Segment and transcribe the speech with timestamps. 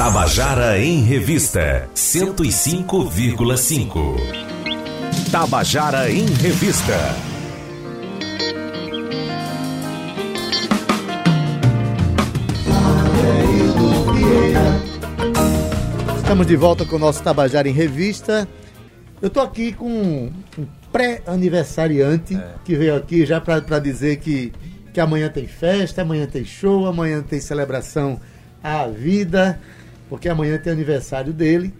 [0.00, 4.16] Tabajara em Revista 105,5.
[5.30, 6.96] Tabajara em Revista.
[16.16, 18.48] Estamos de volta com o nosso Tabajara em Revista.
[19.20, 20.32] Eu estou aqui com um
[20.90, 22.54] pré-aniversariante é.
[22.64, 24.50] que veio aqui já para dizer que,
[24.94, 28.18] que amanhã tem festa, amanhã tem show, amanhã tem celebração
[28.62, 29.60] à vida,
[30.10, 31.72] porque amanhã tem aniversário dele,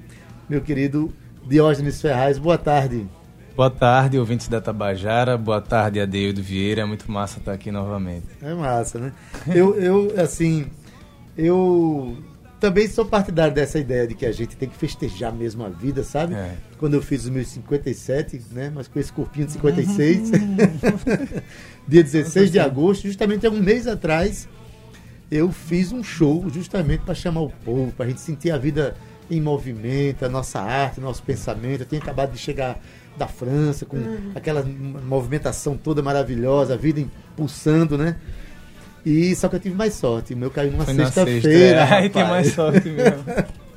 [0.49, 1.13] meu querido
[1.45, 2.39] Diógenes Ferraz.
[2.39, 3.07] Boa tarde.
[3.57, 5.37] Boa tarde, ouvintes da Tabajara.
[5.37, 6.83] Boa tarde, Adeildo Vieira.
[6.83, 8.27] É muito massa estar aqui novamente.
[8.41, 9.13] É massa, né?
[9.49, 10.67] eu, eu, assim,
[11.37, 12.17] eu
[12.61, 16.05] também sou partidário dessa ideia de que a gente tem que festejar mesmo a vida,
[16.05, 16.35] sabe?
[16.35, 16.55] É.
[16.79, 18.71] Quando eu fiz os meus 57, né?
[18.73, 20.31] Mas com esse corpinho de 56,
[21.89, 24.49] dia 16 de agosto, justamente há um mês atrás,
[25.31, 28.95] eu fiz um show justamente para chamar o povo, para a gente sentir a vida
[29.31, 31.83] em movimento, a nossa arte, nosso pensamento.
[31.83, 32.79] Eu tinha acabado de chegar
[33.17, 34.33] da França com uhum.
[34.35, 37.05] aquela movimentação toda maravilhosa, a vida
[37.37, 38.17] pulsando, né?
[39.07, 40.35] E só que eu tive mais sorte.
[40.35, 41.87] O meu caiu numa sexta-feira.
[41.87, 42.09] Sexta, é.
[42.11, 43.25] tem mais sorte mesmo.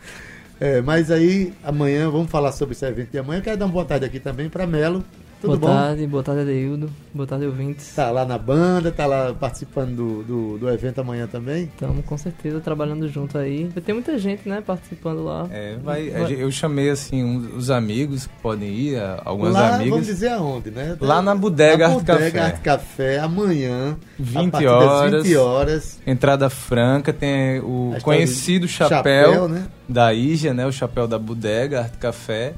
[0.59, 3.39] é, mas aí amanhã vamos falar sobre esse evento de amanhã.
[3.39, 5.03] Eu quero dar uma boa tarde aqui também para Melo.
[5.43, 5.77] Tudo boa bom?
[5.77, 6.89] tarde, boa tarde, Adeildo.
[7.13, 7.93] Boa tarde, ouvintes.
[7.93, 11.63] Tá lá na banda, tá lá participando do, do, do evento amanhã também?
[11.65, 13.65] Estamos com certeza trabalhando junto aí.
[13.65, 15.45] Vai ter muita gente, né, participando lá.
[15.51, 16.33] É, vai, vai.
[16.35, 19.89] eu chamei, assim, um, os amigos que podem ir, algumas lá, amigas.
[19.89, 20.95] vamos dizer aonde, né?
[21.01, 22.19] Lá na Bodega Arte Café.
[22.19, 25.99] Bodega Arte Café, amanhã, 20 horas, 20 horas.
[26.07, 29.65] Entrada franca, tem o conhecido chapéu, chapéu né?
[29.89, 32.53] da Ija, né, o chapéu da Bodega Arte Café.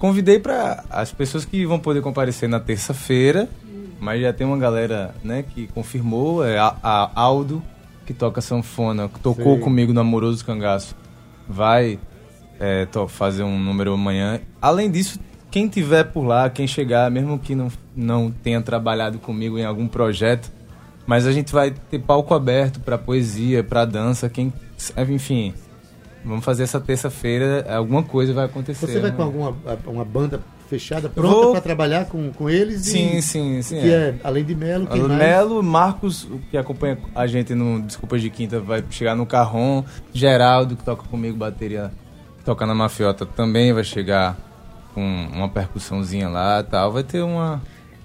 [0.00, 3.46] Convidei para as pessoas que vão poder comparecer na terça-feira,
[4.00, 7.62] mas já tem uma galera né, que confirmou, é a, a Aldo,
[8.06, 9.60] que toca sanfona, que tocou Sim.
[9.60, 10.96] comigo no Amoroso Cangaço,
[11.46, 11.98] vai
[12.58, 14.40] é, fazer um número amanhã.
[14.62, 19.58] Além disso, quem tiver por lá, quem chegar, mesmo que não, não tenha trabalhado comigo
[19.58, 20.50] em algum projeto,
[21.06, 24.50] mas a gente vai ter palco aberto para poesia, para dança, quem,
[25.10, 25.52] enfim,
[26.24, 28.86] Vamos fazer essa terça-feira, alguma coisa vai acontecer.
[28.86, 29.16] Você vai né?
[29.16, 31.52] com alguma uma banda fechada, pronta Vou...
[31.52, 32.82] para trabalhar com, com eles?
[32.82, 33.80] Sim, e, sim, sim.
[33.80, 33.94] Que é.
[33.94, 35.18] é além de Melo, quem mais?
[35.18, 39.82] Melo, Marcos, que acompanha a gente no Desculpas de Quinta, vai chegar no Carrom.
[40.14, 41.90] Geraldo, que toca comigo bateria,
[42.44, 44.38] toca na Mafiota, também vai chegar
[44.94, 46.92] com uma percussãozinha lá tal.
[46.92, 47.60] Vai ter uma...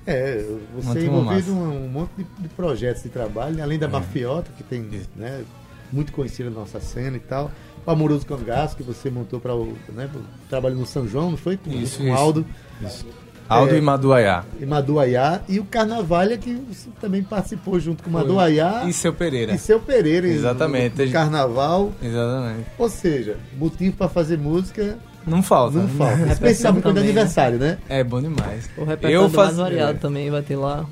[0.08, 3.88] É, você é envolvido em um, um, monte de, de, projetos de trabalho, além da
[3.88, 3.90] é.
[3.90, 5.44] Mafiota, que tem, né,
[5.92, 7.52] muito conhecida na nossa cena e tal
[7.86, 10.10] o Amoroso Cangaço, que você montou para o né,
[10.50, 11.58] trabalho no São João, não foi?
[11.58, 12.46] Com, isso, com Aldo.
[12.82, 13.06] Isso.
[13.48, 14.44] Aldo é, e Maduaiá.
[14.60, 15.42] E Maduaiá.
[15.48, 18.86] E o Carnavalha, que você também participou junto com Maduaiá.
[18.88, 19.54] E seu Pereira.
[19.54, 20.28] E seu Pereira.
[20.28, 20.98] Exatamente.
[20.98, 21.92] No, no Carnaval.
[22.02, 22.66] Exatamente.
[22.78, 25.80] Ou seja, motivo para fazer música não falta.
[25.80, 26.24] Não falta.
[26.32, 27.78] Especialmente quando é aniversário, né?
[27.90, 28.70] É bom demais.
[28.78, 29.48] O repertório eu faz...
[29.48, 30.00] mais variado é.
[30.00, 30.86] também vai ter lá.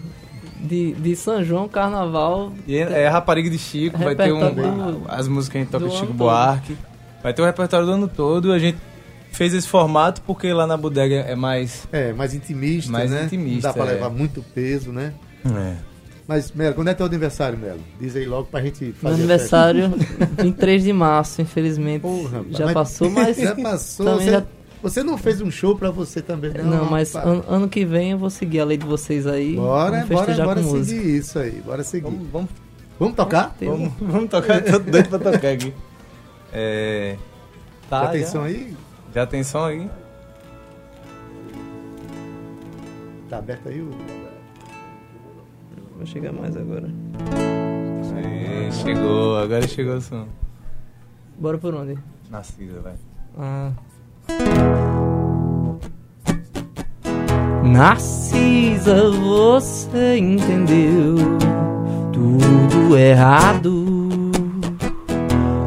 [0.64, 2.54] De, de São João, Carnaval.
[2.66, 5.70] E é, é Rapariga de Chico, vai ter um, do, as músicas que a gente
[5.70, 6.78] toca de Chico Buarque.
[7.22, 8.52] Vai ter o repertório do ano todo.
[8.52, 8.78] A gente
[9.32, 11.88] fez esse formato porque lá na bodega é mais.
[11.92, 12.92] É, mais intimista.
[12.92, 13.26] Mais né?
[13.26, 13.68] intimista.
[13.68, 13.96] Não dá pra é.
[13.96, 15.14] levar muito peso, né?
[15.46, 15.76] É.
[16.28, 17.82] Mas, Melo, quando é teu aniversário, Melo?
[18.00, 19.02] Diz aí logo pra gente fazer.
[19.02, 19.94] Meu aniversário,
[20.42, 22.02] 23 de março, infelizmente.
[22.02, 23.36] Porra, já mas passou, mas.
[23.38, 24.06] Já passou.
[24.06, 24.44] Você, já...
[24.84, 26.66] você, não fez um show pra você também, não?
[26.66, 29.56] Não, mas an ano que vem eu vou seguir a lei de vocês aí.
[29.56, 31.02] Bora, bora, bora seguir música.
[31.02, 31.62] isso aí.
[31.62, 32.04] Bora seguir.
[32.04, 32.50] Vamos, vamos,
[33.00, 33.56] vamos tocar?
[33.62, 35.74] Vamos, vamos tocar, tô doido pra tocar aqui.
[36.52, 37.16] É.
[37.90, 38.28] Tá, já tem já.
[38.28, 38.76] som aí?
[39.16, 39.90] Já tem som aí?
[43.30, 43.90] Tá aberto aí o.
[45.98, 46.90] Vai chegar mais agora.
[48.18, 50.28] Aí, chegou, agora chegou o som.
[51.40, 51.98] Bora por onde?
[52.30, 52.96] Nascida, vai.
[53.38, 53.72] Ah.
[57.74, 61.16] Narcisa, você entendeu
[62.12, 64.32] tudo errado.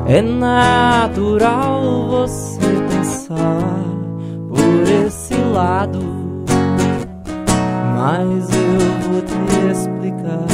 [0.06, 3.82] É natural você pensar
[4.48, 5.98] por esse lado,
[7.96, 10.46] mas eu vou te explicar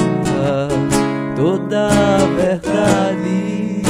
[1.37, 3.83] toda a verdade.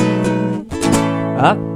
[1.39, 1.72] Aquele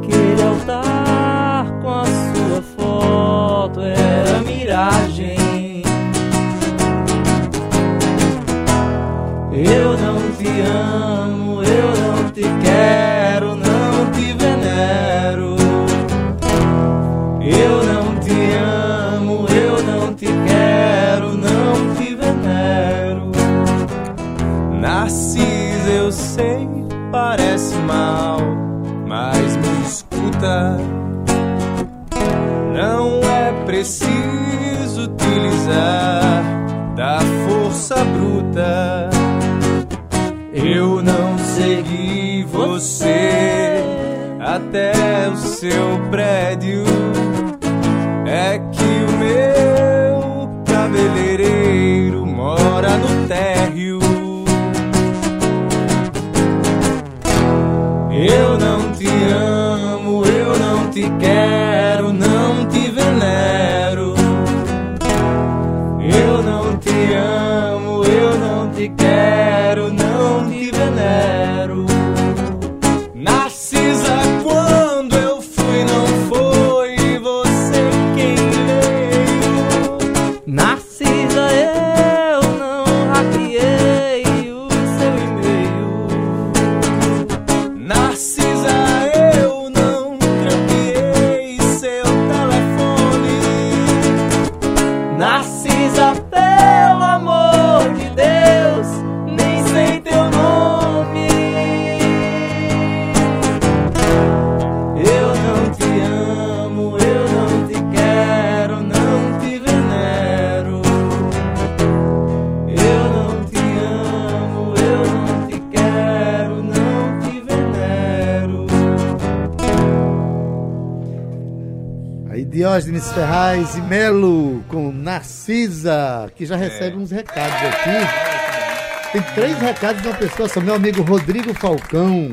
[122.97, 126.99] Diógenes Ferraz e Melo com Narcisa, que já recebe é.
[126.99, 129.13] uns recados aqui.
[129.13, 130.61] Tem três recados de uma pessoa só.
[130.63, 132.31] Meu amigo Rodrigo Falcão.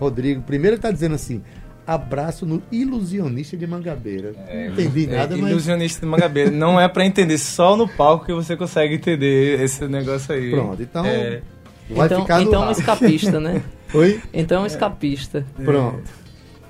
[0.00, 1.42] Rodrigo, primeiro ele está dizendo assim:
[1.86, 4.34] abraço no ilusionista de Mangabeira.
[4.46, 5.50] É, não entendi é, nada, mas.
[5.50, 6.50] Ilusionista de Mangabeira.
[6.50, 10.50] não é para entender, só no palco que você consegue entender esse negócio aí.
[10.50, 11.04] Pronto, então.
[11.04, 11.42] É...
[11.90, 13.62] Vai então, ficar no então é um escapista, né?
[13.92, 14.20] Oi?
[14.32, 15.44] Então é um escapista.
[15.62, 16.27] Pronto.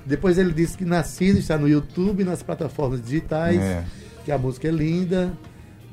[0.09, 3.83] Depois ele disse que Nascido está no YouTube, nas plataformas digitais, é.
[4.25, 5.31] que a música é linda,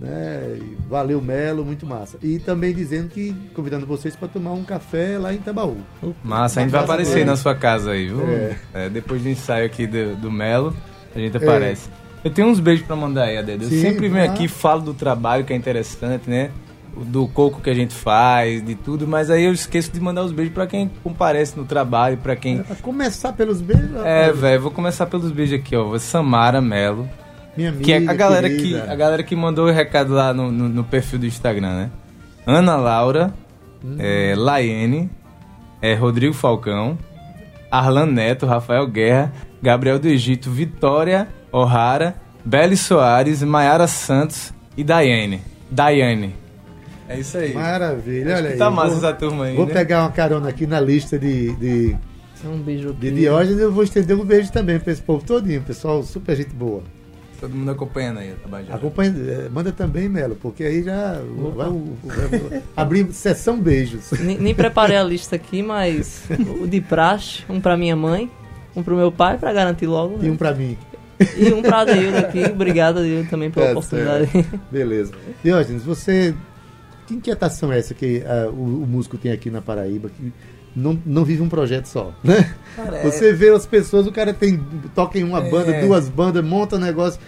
[0.01, 0.59] né?
[0.89, 2.17] Valeu Melo, muito massa.
[2.23, 5.77] E também dizendo que, convidando vocês para tomar um café lá em Tambaú.
[6.25, 7.25] Massa, a gente vai aparecer dele.
[7.27, 8.27] na sua casa aí, viu?
[8.27, 8.57] É.
[8.73, 10.75] É, depois do ensaio aqui do, do Melo,
[11.15, 11.91] a gente aparece.
[12.23, 12.29] É.
[12.29, 13.65] Eu tenho uns beijos para mandar aí, Adede.
[13.65, 16.51] Eu Sim, sempre venho aqui, falo do trabalho que é interessante, né?
[17.05, 20.33] Do coco que a gente faz, de tudo, mas aí eu esqueço de mandar os
[20.33, 22.61] beijos para quem comparece no trabalho, para quem.
[22.61, 23.91] É pra começar pelos beijos?
[24.05, 25.97] É, velho, vou começar pelos beijos aqui, ó.
[25.99, 27.09] Samara Melo.
[27.57, 27.85] Minha amiga.
[27.85, 30.85] Que é a galera, que, a galera que mandou o recado lá no, no, no
[30.85, 31.91] perfil do Instagram, né?
[32.47, 33.35] Ana Laura,
[33.85, 33.97] hum.
[33.99, 35.11] é, Laiene,
[35.83, 36.99] é, Rodrigo Falcão,
[37.71, 39.33] Arlan Neto, Rafael Guerra,
[39.63, 45.41] Gabriel do Egito, Vitória O'Hara, Beli Soares, Maiara Santos e Daiane.
[45.71, 46.46] Daiane.
[47.09, 47.53] É isso aí.
[47.53, 48.59] Maravilha, Acho olha aí.
[48.59, 49.57] Tá massa vou, essa turma aí.
[49.57, 49.73] Vou né?
[49.73, 51.53] pegar uma carona aqui na lista de.
[51.57, 51.97] de...
[52.45, 56.03] Um beijo De Diógenes, eu vou estender um beijo também para esse povo todinho, pessoal,
[56.03, 56.83] super gente boa.
[57.41, 58.35] Todo mundo acompanhando aí
[58.71, 61.21] a Acompanha, é, manda também, Melo, porque aí já
[61.55, 64.11] vai, abrir sessão beijos.
[64.21, 66.23] Nem, nem, preparei a lista aqui, mas
[66.61, 68.31] o de praxe, um para minha mãe,
[68.75, 70.17] um para o meu pai, para garantir logo.
[70.17, 70.29] Né?
[70.29, 70.79] E um para mim.
[71.37, 72.45] E um para Deildo aqui.
[72.45, 74.31] Obrigado, Deildo, também pela é, oportunidade.
[74.31, 74.61] Certo.
[74.71, 75.13] Beleza.
[75.43, 76.35] Diógenes, você
[77.07, 80.33] que inquietação é essa que uh, o, o, músico tem aqui na Paraíba, que
[80.75, 82.55] não, não vive um projeto só, né?
[83.03, 84.61] Você vê as pessoas, o cara tem
[84.95, 85.51] toca em uma é.
[85.51, 87.19] banda, duas bandas, monta um negócio.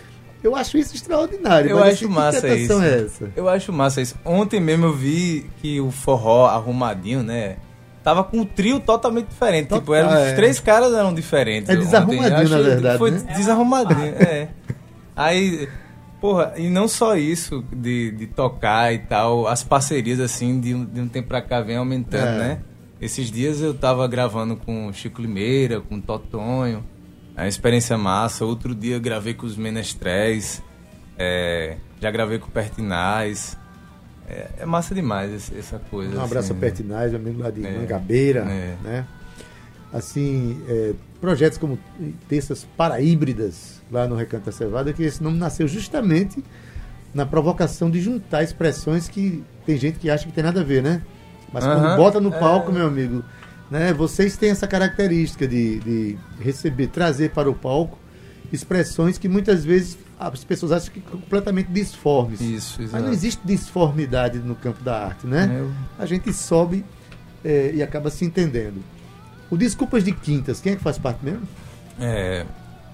[0.43, 1.71] Eu acho isso extraordinário.
[1.71, 2.81] Eu acho assim, massa isso.
[2.81, 3.31] É essa?
[3.35, 4.15] Eu acho massa isso.
[4.25, 7.57] Ontem mesmo eu vi que o forró arrumadinho, né?
[8.05, 9.69] Tava com um trio totalmente diferente.
[9.69, 10.31] Total, tipo, eram, é.
[10.31, 11.69] os três caras eram diferentes.
[11.69, 12.99] É desarrumadinho, na verdade.
[12.99, 13.35] Foi né?
[13.37, 14.49] desarrumadinho, é.
[15.17, 15.69] Aí
[16.21, 21.01] Porra, e não só isso de, de tocar e tal, as parcerias assim de, de
[21.01, 22.39] um tempo pra cá vem aumentando, é.
[22.39, 22.61] né?
[23.01, 26.85] Esses dias eu tava gravando com Chico Limeira, com Totonho,
[27.37, 28.45] a experiência massa.
[28.45, 30.61] Outro dia eu gravei com os Menestréis,
[31.17, 33.57] é, já gravei com Pertinaz.
[34.29, 36.19] É, é massa demais essa coisa.
[36.19, 38.77] Um abraço assim, a Pertinaz, amigo lá de é, Mangabeira, é.
[38.83, 39.07] né?
[39.93, 41.79] Assim, é, projetos como
[42.29, 46.45] terças paraíbridas, lá no Recanto da Cevada, que esse nome nasceu justamente
[47.15, 50.83] na provocação de juntar expressões que tem gente que acha que tem nada a ver,
[50.83, 51.03] né?
[51.53, 51.75] Mas uhum.
[51.75, 52.75] quando bota no palco, é...
[52.75, 53.25] meu amigo,
[53.71, 57.99] né, vocês têm essa característica de, de receber, trazer para o palco
[58.53, 62.41] expressões que muitas vezes as pessoas acham que são completamente disformes.
[62.41, 62.93] Isso, exato.
[62.97, 65.63] Mas não existe disformidade no campo da arte, né?
[65.63, 66.03] É.
[66.03, 66.85] A gente sobe
[67.45, 68.83] é, e acaba se entendendo.
[69.51, 71.47] O Desculpas de Quintas, quem é que faz parte mesmo?
[71.99, 72.45] É,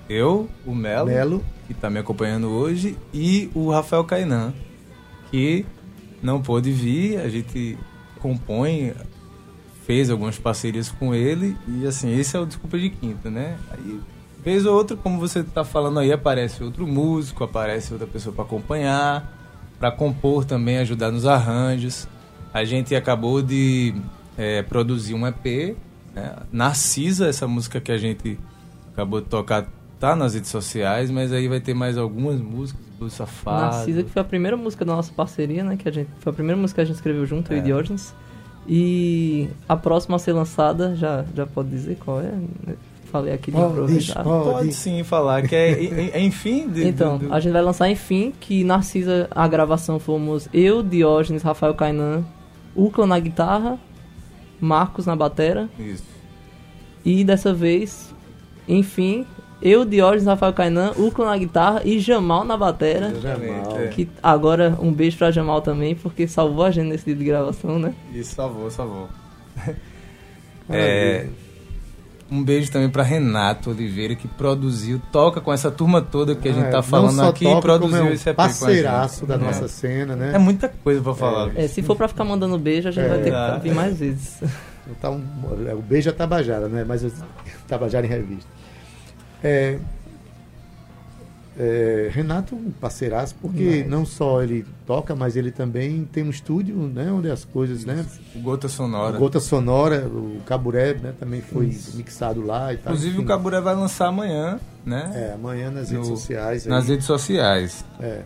[0.09, 4.55] eu, o Melo, Melo, que está me acompanhando hoje, e o Rafael Cainan,
[5.31, 5.67] que
[6.23, 7.79] não pôde vir, a gente
[8.21, 8.95] compõe,
[9.85, 13.59] fez algumas parcerias com ele e assim, esse é o Desculpa de Quinta, né?
[13.71, 14.01] Aí
[14.45, 18.45] vez ou outra, como você está falando aí, aparece outro músico, aparece outra pessoa para
[18.45, 19.33] acompanhar,
[19.79, 22.07] para compor também, ajudar nos arranjos.
[22.53, 23.95] A gente acabou de
[24.37, 25.77] é, produzir um EP,
[26.15, 26.37] né?
[26.53, 28.39] Narcisa, essa música que a gente
[28.93, 29.67] acabou de tocar,
[29.99, 33.77] tá nas redes sociais, mas aí vai ter mais algumas músicas, Blues Safado.
[33.77, 35.77] Narcisa, que foi a primeira música da nossa parceria, né?
[35.77, 37.55] Que a gente, foi a primeira música que a gente escreveu junto, é.
[37.55, 37.65] eu e é.
[37.65, 38.15] Diógenes.
[38.67, 42.33] E a próxima a ser lançada, já, já pode dizer qual é?
[43.15, 44.25] falei aqui de improvisar.
[44.25, 46.69] Pode, pode sim falar, que é, é Enfim.
[46.69, 47.33] De, então, do, do...
[47.33, 52.25] a gente vai lançar Enfim, que Narcisa, a gravação fomos eu, Diógenes, Rafael Kainan,
[52.75, 53.79] Ucla na guitarra,
[54.61, 55.69] Marcos na batera.
[55.79, 56.05] Isso.
[57.05, 58.15] E dessa vez,
[58.67, 59.27] enfim,
[59.61, 63.15] eu, Diógenes, Rafael Kainan, Ucla na guitarra e Jamal na batera.
[63.21, 63.89] Jamal.
[63.93, 67.79] Que agora um beijo pra Jamal também, porque salvou a gente nesse dia de gravação,
[67.79, 67.95] né?
[68.13, 69.09] Isso, salvou, salvou.
[70.69, 71.29] é,
[72.31, 76.53] um beijo também para Renato Oliveira, que produziu, toca com essa turma toda que a
[76.53, 79.39] gente tá falando aqui e produziu é esse EP parceiraço da é.
[79.39, 80.33] nossa cena, né?
[80.35, 81.53] É muita coisa para falar.
[81.57, 84.43] É, se for para ficar mandando beijo, a gente vai ter que vir mais vezes.
[84.87, 85.23] Então,
[85.73, 87.13] o beijo é Tabajara, não é mais o
[87.67, 88.51] Tabajara em revista.
[89.43, 89.79] É,
[91.59, 96.77] é, Renato, um parceiraço, porque não só ele toca, mas ele também tem um estúdio,
[96.77, 98.05] né, onde as coisas, né?
[98.35, 99.17] O Gota Sonora.
[99.17, 101.97] O Gota Sonora, o Caburé, né, também foi Isso.
[101.97, 102.93] mixado lá e tal.
[102.93, 105.11] Inclusive o Caburé vai lançar amanhã, né?
[105.15, 106.67] É, amanhã nas redes no, sociais.
[106.67, 106.91] Nas aí.
[106.91, 107.85] redes sociais.
[108.01, 108.23] É.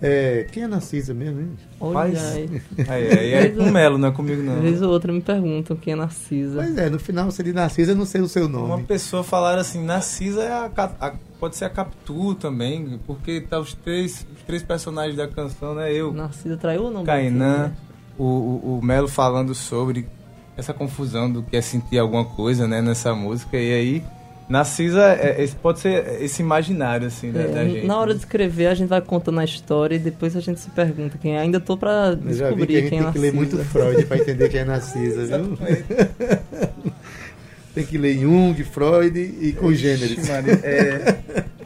[0.00, 1.50] É, quem é Narcisa mesmo, hein?
[1.78, 2.62] Olha aí.
[2.88, 4.60] aí, aí é com o Melo, não é comigo não.
[4.60, 6.56] Vez ou outra me perguntam quem é Narcisa.
[6.56, 8.66] Pois é, no final você de Narcisa, eu não sei o seu nome.
[8.66, 13.58] Uma pessoa falar assim, Narcisa é a, a, pode ser a Capitu também, porque tá
[13.58, 15.92] os três, os três personagens da canção, né?
[15.92, 16.12] Eu.
[16.12, 17.02] Narcisa traiu ou não?
[17.02, 17.72] Kainan, né?
[18.16, 20.06] o, o, o Melo falando sobre
[20.56, 23.56] essa confusão do que é sentir alguma coisa, né, nessa música.
[23.56, 24.04] E aí
[24.48, 27.86] Narcisa é, é, pode ser esse imaginário, assim, né, é, da gente.
[27.88, 30.70] Na hora de escrever, a gente vai contando a história e depois a gente se
[30.70, 31.40] pergunta quem é.
[31.40, 33.04] Ainda tô pra descobrir que quem é Narcisa.
[33.04, 35.58] Tem que ler muito Freud pra entender quem é Narcisa, viu?
[37.74, 40.28] tem que ler Jung, Freud e congêneres.
[40.28, 41.18] É...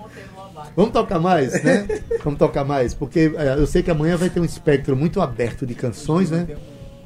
[0.77, 1.87] Vamos tocar mais, né?
[2.23, 5.67] Vamos tocar mais, porque é, eu sei que amanhã vai ter um espectro muito aberto
[5.67, 6.47] de canções, né?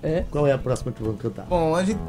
[0.03, 0.25] É.
[0.31, 1.47] Qual é a próxima que vamos cantar?
[1.47, 2.01] Bom, a gente,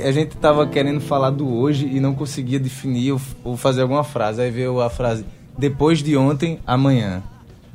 [0.00, 4.04] a gente tava querendo falar do hoje e não conseguia definir ou, ou fazer alguma
[4.04, 4.40] frase.
[4.40, 5.24] Aí veio a frase
[5.56, 7.22] depois de ontem, amanhã.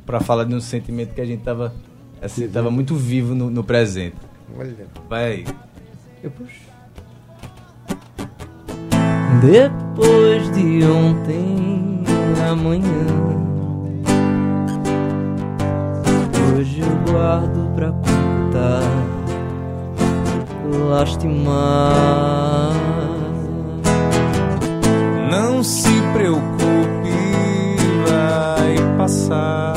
[0.06, 1.74] para falar de um sentimento que a gente tava,
[2.22, 4.16] assim, tava muito vivo no, no presente.
[4.56, 4.74] Olha.
[5.08, 5.44] Vai aí.
[6.22, 6.63] Eu puxo.
[9.44, 12.02] Depois de ontem,
[12.50, 12.88] amanhã.
[16.56, 18.80] Hoje eu guardo pra contar
[20.88, 22.72] lastimar.
[25.30, 27.12] Não se preocupe,
[28.08, 29.73] vai passar.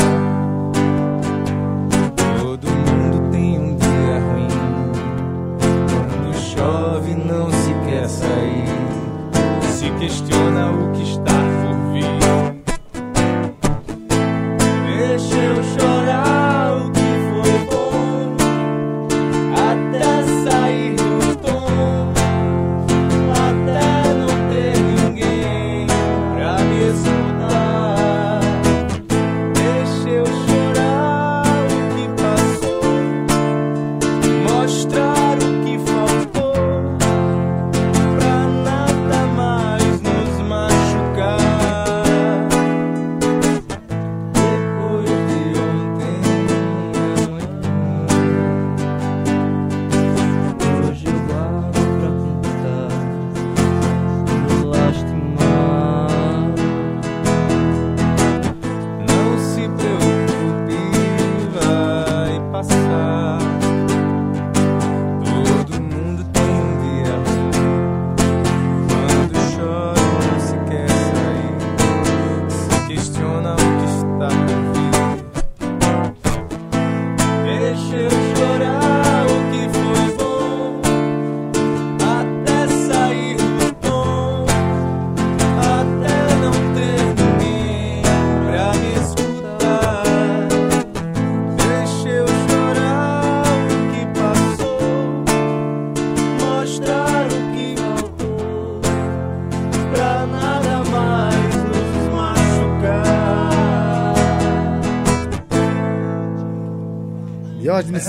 [34.68, 35.17] Machucar.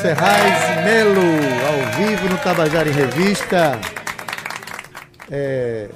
[0.00, 3.80] Ferraz Melo, ao vivo no Tabajara em Revista.
[5.28, 5.88] É,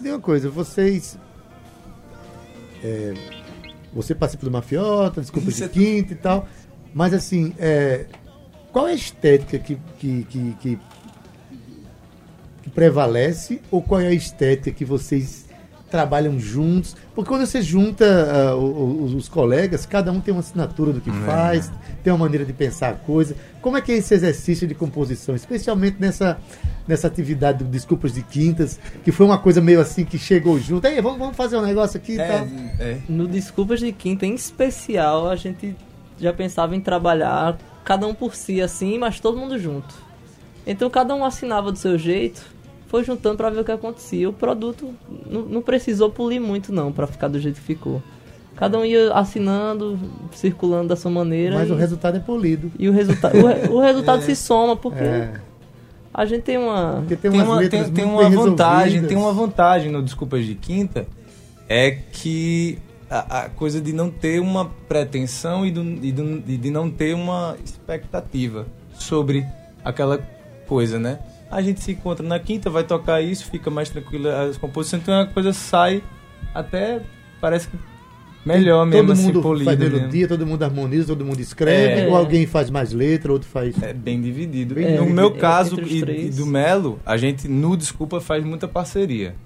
[0.00, 1.18] uma coisa, vocês.
[2.82, 3.12] É,
[3.92, 6.48] você participa do Mafiota, desculpa de é quinta e tal.
[6.94, 8.06] Mas assim, é,
[8.70, 10.78] qual é a estética que, que, que,
[12.62, 13.60] que prevalece?
[13.68, 15.43] Ou qual é a estética que vocês
[15.90, 16.96] trabalham juntos.
[17.14, 21.10] Porque quando você junta uh, os, os, colegas, cada um tem uma assinatura do que
[21.10, 21.12] é.
[21.24, 21.70] faz,
[22.02, 23.36] tem uma maneira de pensar a coisa.
[23.60, 26.38] Como é que é esse exercício de composição, especialmente nessa,
[26.86, 30.86] nessa atividade do Desculpas de Quintas, que foi uma coisa meio assim que chegou junto.
[30.86, 32.46] Aí, vamos, vamos fazer um negócio aqui e é, tal.
[32.78, 32.98] É.
[33.08, 35.76] No Desculpas de Quinta, em especial, a gente
[36.18, 39.94] já pensava em trabalhar cada um por si assim, mas todo mundo junto.
[40.66, 42.53] Então cada um assinava do seu jeito
[42.94, 44.30] foi juntando para ver o que acontecia.
[44.30, 44.94] O produto
[45.28, 48.00] não, não precisou polir muito não para ficar do jeito que ficou.
[48.54, 49.98] Cada um ia assinando,
[50.30, 51.56] circulando da sua maneira.
[51.56, 52.70] Mas e, o resultado é polido.
[52.78, 54.22] E o, resulta o, o resultado é.
[54.26, 55.40] se soma, porque é.
[56.12, 56.98] a gente tem uma.
[57.00, 61.04] Porque tem, tem uma, tem, tem uma vantagem, tem uma vantagem no Desculpas de Quinta,
[61.68, 62.78] é que
[63.10, 66.88] a, a coisa de não ter uma pretensão e, do, e, do, e de não
[66.88, 68.64] ter uma expectativa
[68.96, 69.44] sobre
[69.84, 70.20] aquela
[70.68, 71.18] coisa, né?
[71.54, 75.20] A gente se encontra na quinta, vai tocar isso, fica mais tranquila as composições, então
[75.20, 76.02] a coisa sai
[76.52, 77.00] até
[77.40, 77.78] parece que
[78.44, 82.08] melhor mesmo, todo mundo polido faz melodia, todo mundo harmoniza, todo mundo escreve, é.
[82.08, 83.80] ou alguém faz mais letra, outro faz...
[83.80, 84.78] É bem dividido.
[84.80, 89.36] É, no meu caso e, e, do Melo, a gente no Desculpa faz muita parceria.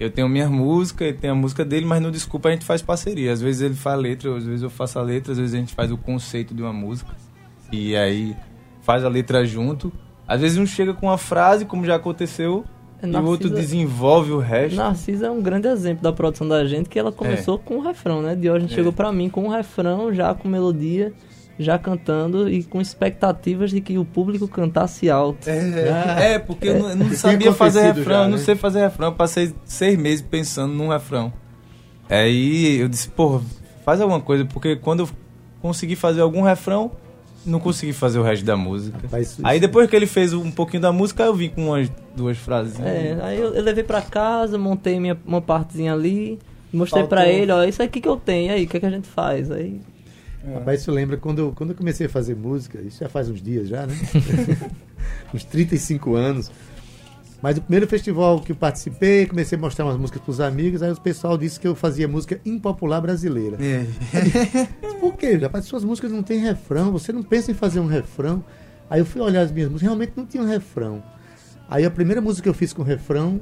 [0.00, 2.80] Eu tenho minha música, ele tem a música dele, mas no Desculpa a gente faz
[2.80, 3.30] parceria.
[3.30, 5.74] Às vezes ele faz letra, às vezes eu faço a letra, às vezes a gente
[5.74, 7.14] faz o conceito de uma música.
[7.70, 8.34] E aí
[8.80, 9.92] faz a letra junto.
[10.28, 12.64] Às vezes um chega com uma frase, como já aconteceu,
[13.00, 14.76] Narcisa, e o outro desenvolve o resto.
[14.76, 17.58] Narcisa é um grande exemplo da produção da gente, que ela começou é.
[17.64, 18.36] com um refrão, né?
[18.36, 18.74] Diógenes é.
[18.74, 21.14] chegou para mim com um refrão, já com melodia,
[21.58, 25.48] já cantando e com expectativas de que o público cantasse alto.
[25.48, 28.24] É, ah, é porque eu não, eu não sabia fazer refrão, já, né?
[28.26, 28.44] eu não né?
[28.44, 29.08] sei fazer refrão.
[29.08, 31.32] Eu passei seis meses pensando num refrão.
[32.10, 33.40] Aí eu disse, pô,
[33.84, 35.08] faz alguma coisa, porque quando eu
[35.60, 36.92] consegui fazer algum refrão,
[37.44, 38.98] não consegui fazer o resto da música.
[39.02, 42.36] Rapaz, aí depois que ele fez um pouquinho da música, eu vim com umas duas
[42.38, 42.78] frases.
[42.80, 46.38] É, aí eu, eu levei pra casa, montei minha, uma partezinha ali,
[46.72, 47.18] mostrei Faltou.
[47.18, 49.08] pra ele, ó, isso aqui que eu tenho, aí, o que, é que a gente
[49.08, 49.50] faz?
[49.50, 49.80] Aí.
[50.46, 50.54] É.
[50.54, 53.42] Rapaz, isso lembra quando eu, quando eu comecei a fazer música, isso já faz uns
[53.42, 53.94] dias já, né?
[55.32, 56.50] uns 35 anos.
[57.40, 60.82] Mas o primeiro festival que eu participei, comecei a mostrar umas músicas para os amigos,
[60.82, 63.56] aí o pessoal disse que eu fazia música impopular brasileira.
[63.60, 63.86] É.
[64.98, 65.34] Por quê?
[65.36, 68.42] Rapaz, suas músicas não têm refrão, você não pensa em fazer um refrão.
[68.90, 71.02] Aí eu fui olhar as minhas músicas, realmente não tinha um refrão.
[71.68, 73.40] Aí a primeira música que eu fiz com refrão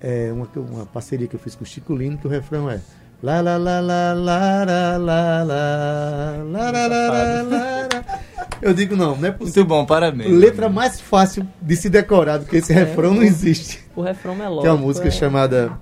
[0.00, 2.80] é uma, uma parceria que eu fiz com o Chico Lino, que o refrão é
[3.22, 8.20] lá lá lá lá lá lá lá lá lá lá lá lá
[8.62, 9.62] eu digo, não, não é possível.
[9.62, 10.30] Muito bom, parabéns.
[10.30, 13.84] Letra mais fácil de se decorar do que esse é, refrão não existe.
[13.94, 14.36] O refrão.
[14.60, 15.10] Que é uma música é...
[15.10, 15.72] chamada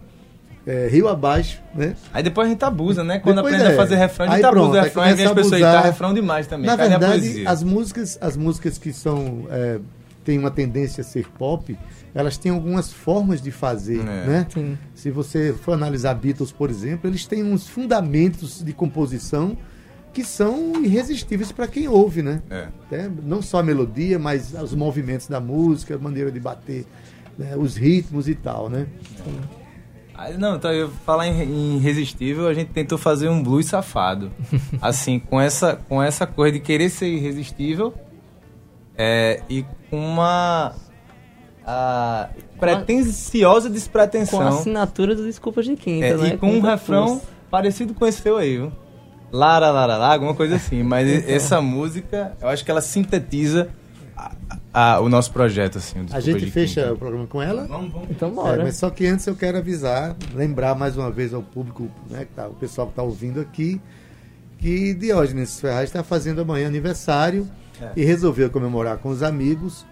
[0.67, 1.95] é, Rio Abaixo, né?
[2.13, 3.19] Aí depois a gente abusa, né?
[3.19, 3.75] Quando depois aprende é.
[3.75, 6.15] a fazer refrão, a gente aí, abusa o refrão, aí vem as pessoas, tá refrão
[6.15, 6.67] demais também.
[6.67, 9.47] Na verdade, as músicas, as músicas que são...
[9.51, 9.79] É,
[10.29, 11.75] têm uma tendência a ser pop,
[12.15, 14.03] elas têm algumas formas de fazer, é.
[14.03, 14.47] né?
[14.53, 14.77] Sim.
[14.95, 19.57] Se você for analisar Beatles, por exemplo, eles têm uns fundamentos de composição
[20.13, 22.43] que são irresistíveis para quem ouve, né?
[22.51, 22.69] É.
[22.91, 26.87] É, não só a melodia, mas os movimentos da música, a maneira de bater,
[27.39, 27.57] né?
[27.57, 28.87] os ritmos e tal, né?
[30.15, 34.33] Ah, não, então eu falar em, irresistível, a gente tentou fazer um blues safado.
[34.83, 37.95] assim, com essa, com essa coisa de querer ser irresistível
[38.97, 40.75] é, e com uma
[41.65, 44.41] a pretensiosa despretensão.
[44.41, 46.29] Com a assinatura do Desculpas de Quinta, é, né?
[46.29, 48.73] E com, com um refrão parecido com esse teu aí, viu?
[49.31, 50.83] Lara, Lara, Lara, alguma coisa assim.
[50.83, 51.35] Mas então.
[51.35, 53.69] essa música, eu acho que ela sintetiza
[54.17, 54.33] a,
[54.73, 56.07] a, o nosso projeto, assim.
[56.13, 56.95] A gente fecha quinta.
[56.95, 57.67] o programa com ela?
[57.67, 58.11] Vamos, vamos.
[58.11, 58.61] Então bora.
[58.61, 62.25] É, mas só que antes eu quero avisar, lembrar mais uma vez ao público, né,
[62.25, 63.81] que tá, o pessoal que está ouvindo aqui,
[64.59, 67.49] que Diógenes Ferraz está fazendo amanhã aniversário
[67.81, 67.91] é.
[67.97, 69.87] e resolveu comemorar com os amigos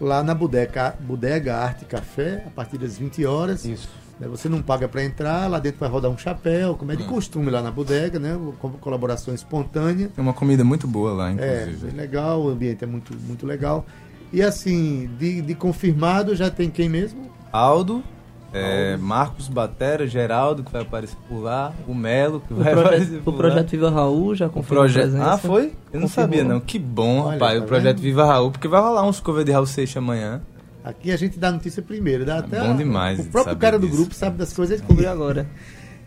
[0.00, 3.64] lá na Bodega, Bodega Arte Café, a partir das 20 horas.
[3.64, 3.88] Isso.
[4.18, 4.28] Né?
[4.28, 7.06] Você não paga para entrar, lá dentro vai rodar um chapéu, como é de hum.
[7.06, 8.38] costume lá na bodega, né?
[8.58, 10.08] Com colaboração espontânea.
[10.14, 11.88] Tem uma comida muito boa lá, é, inclusive.
[11.88, 13.84] É, legal, o ambiente é muito, muito legal.
[14.32, 17.30] E assim, de, de confirmado já tem quem mesmo?
[17.52, 18.02] Aldo,
[18.52, 22.86] é, Marcos Batera, Geraldo, que vai aparecer por lá, o Melo, que o vai projeto,
[22.86, 23.70] aparecer por O Projeto lá.
[23.70, 25.16] Viva Raul já confirmou projeto...
[25.20, 25.64] Ah, foi?
[25.64, 26.00] Eu Confirmou.
[26.00, 26.60] não sabia não.
[26.60, 28.04] Que bom, Olha, rapaz, tá o Projeto vendo?
[28.04, 30.42] Viva Raul, porque vai rolar uns cover de Raul Seixas amanhã.
[30.84, 33.20] Aqui a gente dá a notícia primeiro, dá é até bom demais.
[33.20, 33.90] O próprio cara disso.
[33.90, 35.46] do grupo sabe das coisas que descobriu agora.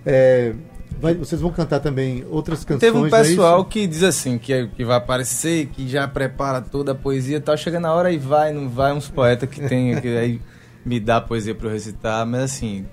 [0.05, 0.53] É,
[0.99, 2.79] Vai, vocês vão cantar também outras canções.
[2.79, 6.61] Teve um é pessoal é que diz assim, que, que vai aparecer, que já prepara
[6.61, 9.61] toda a poesia e tal, chega na hora e vai, não vai, uns poetas que
[9.67, 10.41] tem, que aí
[10.85, 12.85] me dá poesia para eu recitar, mas assim,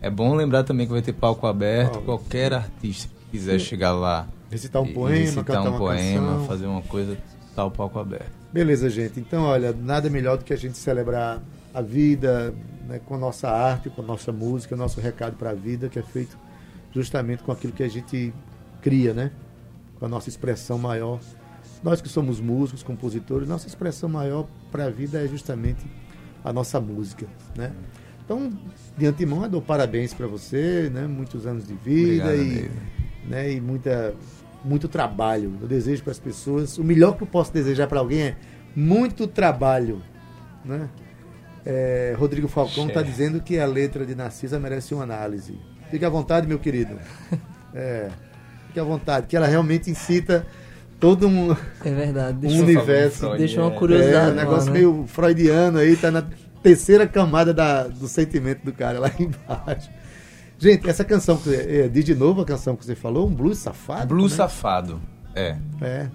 [0.00, 3.66] é bom lembrar também que vai ter palco aberto, qualquer artista que quiser Sim.
[3.66, 4.26] chegar lá.
[4.50, 6.46] Recitar um poema, recitar cantar um poema, canção.
[6.46, 7.16] fazer uma coisa,
[7.54, 8.39] tá o palco aberto.
[8.52, 9.20] Beleza, gente.
[9.20, 11.40] Então, olha, nada melhor do que a gente celebrar
[11.72, 12.52] a vida
[12.86, 15.98] né, com a nossa arte, com a nossa música, nosso recado para a vida, que
[15.98, 16.36] é feito
[16.92, 18.34] justamente com aquilo que a gente
[18.82, 19.30] cria, né?
[19.98, 21.20] Com a nossa expressão maior.
[21.82, 25.84] Nós que somos músicos, compositores, nossa expressão maior para a vida é justamente
[26.44, 27.72] a nossa música, né?
[28.24, 28.52] Então,
[28.96, 31.06] de antemão, eu dou parabéns para você, né?
[31.06, 32.70] Muitos anos de vida Obrigado,
[33.24, 33.52] e, né?
[33.52, 34.14] e muita,
[34.64, 35.56] muito trabalho.
[35.60, 38.36] Eu desejo para as pessoas, o melhor que eu posso desejar para alguém é
[38.74, 40.02] muito trabalho,
[40.64, 40.88] né?
[41.64, 45.58] É, Rodrigo Falcão está dizendo que a letra de Narcisa merece uma análise.
[45.90, 46.96] Fique à vontade, meu querido.
[47.72, 48.08] É,
[48.66, 50.44] fique à vontade, que ela realmente incita
[50.98, 51.52] todo um,
[51.84, 53.30] é verdade, um universo.
[53.36, 54.30] Deixa uma curiosidade.
[54.30, 54.72] É, um negócio lá, né?
[54.72, 56.24] meio freudiano aí, tá na
[56.64, 59.88] terceira camada da, do sentimento do cara lá embaixo.
[60.60, 63.56] Gente, essa canção que é, diz de novo a canção que você falou, um blues
[63.56, 64.14] safado?
[64.14, 64.36] Blues né?
[64.36, 65.00] safado,
[65.34, 65.56] é.
[65.80, 66.10] É.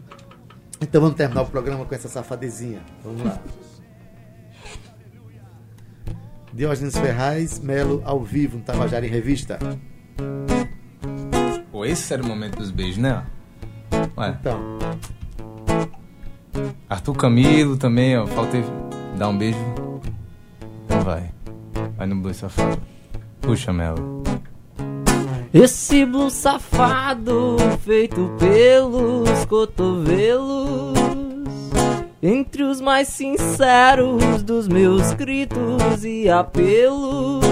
[0.79, 2.79] Então vamos terminar o programa com essa safadezinha.
[3.03, 3.41] Vamos lá.
[6.53, 9.58] Diógenes Ferraz, Melo ao vivo no Tabajara em Revista.
[11.71, 13.25] Pô, esse era o momento dos beijos, né?
[14.15, 14.38] Ué.
[14.39, 14.60] Então.
[16.88, 18.27] Arthur Camilo também, ó.
[18.27, 18.58] Falta
[19.17, 19.58] dar um beijo.
[20.86, 21.31] Então vai.
[21.97, 22.79] Vai no blues safado.
[23.41, 24.14] Puxa, Melo.
[25.58, 31.00] Esse blues safado feito pelos cotovelos
[32.22, 37.46] entre os mais sinceros dos meus gritos e apelos,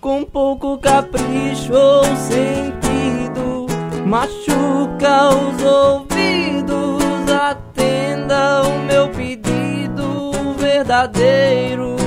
[0.00, 3.66] com pouco capricho ou sentido,
[4.06, 11.97] machuca os ouvidos, atenda o meu pedido verdadeiro.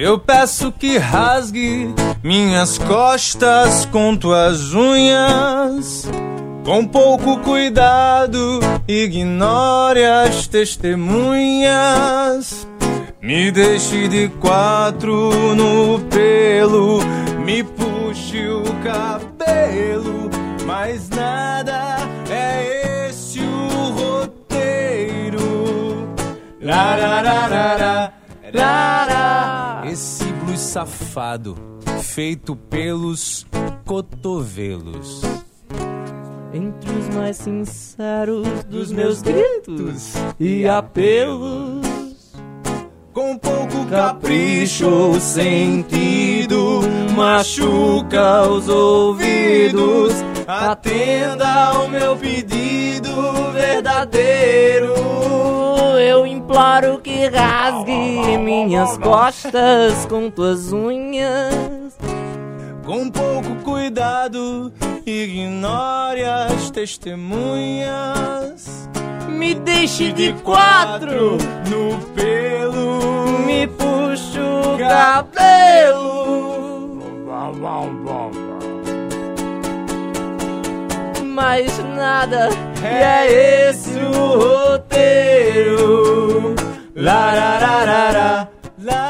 [0.00, 6.08] Eu peço que rasgue minhas costas com tuas unhas
[6.64, 12.64] com pouco cuidado, ignore as testemunhas.
[13.20, 17.00] Me deixe de quatro no pelo,
[17.44, 20.30] me puxe o cabelo,
[20.64, 21.96] mas nada
[22.30, 25.38] é esse o roteiro.
[26.60, 28.12] Larararara,
[28.44, 29.07] Esse blues
[30.58, 31.56] safado,
[32.02, 33.46] feito pelos
[33.84, 35.22] cotovelos
[36.52, 41.86] entre os mais sinceros dos meus gritos e apelos.
[43.12, 46.80] Com pouco capricho ou sentido,
[47.16, 50.12] machuca os ouvidos.
[50.50, 54.94] Atenda ao meu pedido verdadeiro.
[56.00, 61.98] Eu imploro que rasgue minhas costas com tuas unhas.
[62.82, 64.72] Com pouco cuidado
[65.04, 68.88] Ignore as testemunhas.
[69.28, 71.36] Me deixe de quatro
[71.68, 73.38] no pelo.
[73.44, 76.08] Me puxo o cabelo.
[81.40, 82.48] Mas nada
[82.82, 85.76] é esse o roteiro.
[86.96, 89.07] Larararara, lararara.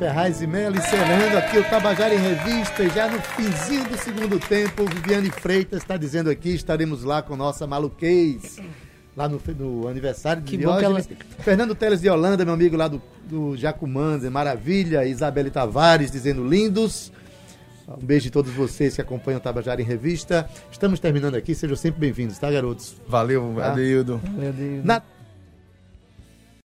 [0.00, 2.82] Ferraz e Melo encerrando aqui o Tabajara em Revista.
[2.82, 7.36] E já no finzinho do segundo tempo, Viviane Freitas está dizendo aqui, estaremos lá com
[7.36, 8.58] nossa maluquez.
[9.14, 11.06] Lá no, no aniversário de Diógenes.
[11.06, 11.18] Ela...
[11.40, 13.54] Fernando Teles de Holanda, meu amigo lá do, do
[14.30, 15.04] maravilha.
[15.04, 17.12] Isabelle Tavares dizendo lindos.
[17.86, 20.48] Um beijo de todos vocês que acompanham o Tabajara em Revista.
[20.72, 22.96] Estamos terminando aqui, sejam sempre bem-vindos, tá, garotos?
[23.06, 23.72] Valeu, tá?
[23.72, 24.18] Adeildo.
[24.24, 24.86] Valeu, Adeildo.
[24.86, 25.02] Na...